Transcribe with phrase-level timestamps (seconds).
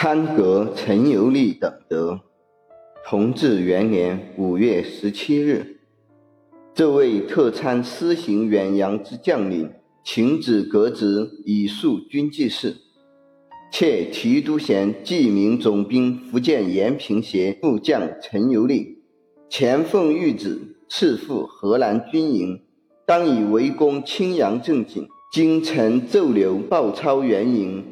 [0.00, 2.20] 参阁陈游历等德。
[3.04, 5.80] 同治元年五月十七日，
[6.72, 9.72] 这位特参司行远洋之将领，
[10.04, 12.76] 请旨革职以肃军纪事。
[13.72, 19.02] 且提督衔记名总兵福建延平协副将陈游历，
[19.50, 22.62] 前奉谕旨赐赴河南军营，
[23.04, 25.08] 当以围攻青阳正经。
[25.32, 27.84] 今臣奏留鲍超援营，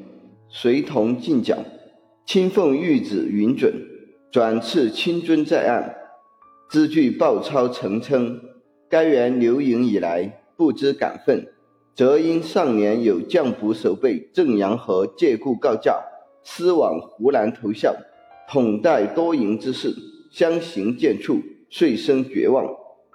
[0.49, 1.59] 随同进剿。
[2.27, 3.73] 亲奉谕旨允准，
[4.33, 5.95] 转赐亲尊在案。
[6.69, 8.41] 知据鲍超曾称，
[8.91, 11.47] 该员留营以来不知感奋，
[11.95, 16.01] 则因上年有将捕守备郑阳河借故告假，
[16.43, 17.95] 私往湖南投效，
[18.49, 19.95] 统带多营之事，
[20.33, 21.41] 相形见绌，
[21.71, 22.67] 遂生绝望。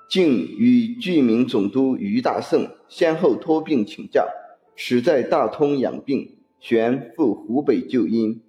[0.09, 4.25] 竟与巨民总督于大胜先后托病请假，
[4.77, 8.41] 使在大通养病，旋赴湖北救因。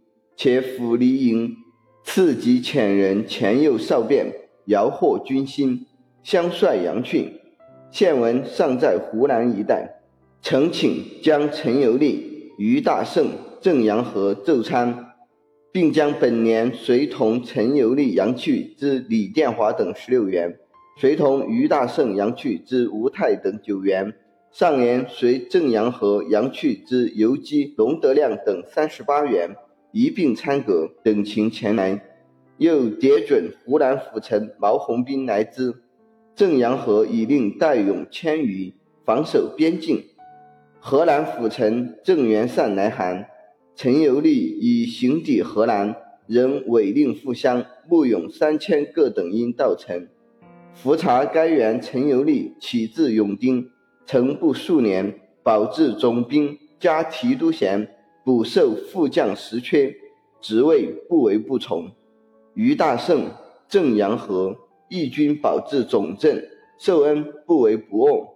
[0.42, 1.54] 且府离营
[2.02, 4.26] 次级遣人前诱少变，
[4.66, 5.86] 摇惑军心，
[6.24, 7.34] 相率杨去。
[7.92, 10.00] 现闻尚在湖南一带，
[10.42, 13.28] 诚请将陈游历、于大胜、
[13.60, 15.12] 郑阳和奏参，
[15.70, 20.58] 并将本年随同陈游历、杨去之李殿华等十六员。
[20.98, 24.12] 随同于大胜、杨去之吴泰等九员，
[24.50, 29.54] 上年随郑阳和杨去之游击龙德亮等三十八员
[29.92, 32.02] 一并参阁，等情前来。
[32.58, 35.74] 又牒准湖南府城毛鸿斌来之。
[36.34, 38.72] 郑阳河已令戴勇千余
[39.04, 40.04] 防守边境。
[40.80, 43.26] 河南府城郑元善来函，
[43.76, 45.94] 陈游历已行抵河南，
[46.26, 50.08] 仍委令复乡募勇三千各等应到城。
[50.74, 53.70] 伏查该员陈游历起自永丁，
[54.06, 57.88] 曾部数年，保至总兵，加提督衔，
[58.24, 59.96] 补授副将实缺，
[60.40, 61.90] 职位不为不从。
[62.54, 63.30] 于大胜、
[63.68, 64.56] 郑阳和
[64.88, 68.28] 义军保至总镇，受恩不为不忘，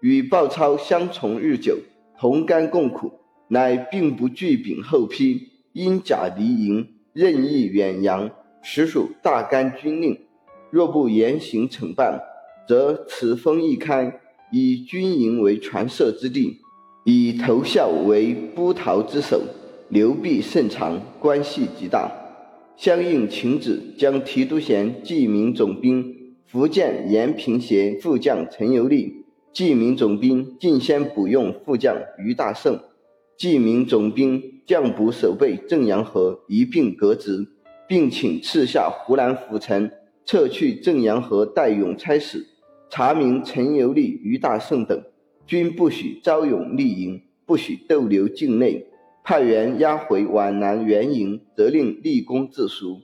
[0.00, 1.78] 与鲍超相从日久，
[2.16, 3.10] 同甘共苦，
[3.48, 8.30] 乃并不惧禀后批，因假离营，任意远扬，
[8.62, 10.20] 实属大干军令。
[10.70, 12.20] 若不严刑惩办，
[12.68, 14.20] 则此风一开，
[14.52, 16.58] 以军营为传射之地，
[17.04, 19.42] 以投效为布逃之首，
[19.90, 22.10] 流弊甚长，关系极大。
[22.78, 32.80] 相应请旨，将提督衔冀明总兵福建延平协副将陈游历，冀明总兵进先补用副将于大胜，
[33.36, 37.46] 冀明总兵将补守备郑阳和一并革职，
[37.86, 39.90] 并请赐下湖南府丞。
[40.24, 42.46] 撤去郑阳和代勇差使，
[42.88, 45.02] 查明陈游历、于大胜等，
[45.46, 48.86] 均不许招勇立营，不许逗留境内。
[49.22, 53.00] 派员押回皖南原营，责令立功自赎。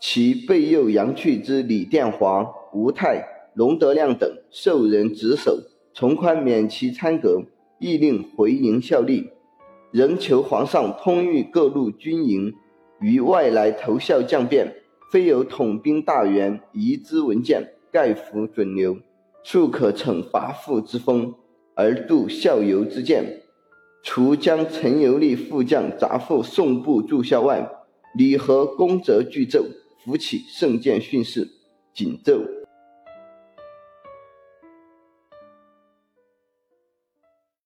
[0.00, 5.58] 其备诱杨去之李殿华、吴泰、龙德亮等，受人职守，
[5.92, 7.42] 从宽免其参革，
[7.78, 9.30] 亦令回营效力。
[9.90, 12.54] 仍求皇上通谕各路军营，
[13.00, 14.74] 于外来投效将变。
[15.10, 18.98] 非有统兵大员移之文件，盖服准留，
[19.42, 21.34] 庶可惩罚父之风，
[21.78, 23.44] 而度校游之见。
[24.02, 27.70] 除将陈游历副将杂赋送部住校外，
[28.16, 29.64] 李和功则具奏，
[30.04, 31.48] 扶起圣剑训示，
[31.94, 32.57] 谨奏。